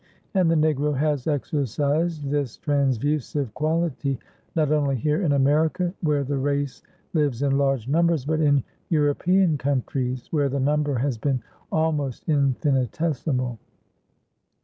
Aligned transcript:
And 0.33 0.49
the 0.49 0.55
Negro 0.55 0.97
has 0.97 1.27
exercised 1.27 2.27
this 2.31 2.57
transfusive 2.57 3.53
quality 3.53 4.17
not 4.55 4.71
only 4.71 4.95
here 4.95 5.21
in 5.21 5.31
America, 5.33 5.93
where 6.01 6.23
the 6.23 6.39
race 6.39 6.81
lives 7.13 7.43
in 7.43 7.55
large 7.55 7.87
numbers, 7.87 8.25
but 8.25 8.39
in 8.39 8.63
European 8.89 9.59
countries, 9.59 10.27
where 10.31 10.49
the 10.49 10.59
number 10.59 10.95
has 10.95 11.19
been 11.19 11.43
almost 11.71 12.27
infinitesimal. 12.27 13.59